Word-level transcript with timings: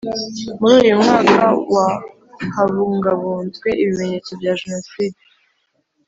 Muri 0.59 0.73
uyu 0.83 0.95
mwaka 1.01 1.45
wa 1.73 1.87
habungabunzwe 2.55 3.67
ibimenyetso 3.83 4.31
bya 4.39 4.53
Jenoside 4.61 5.19